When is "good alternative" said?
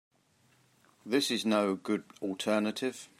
1.75-3.07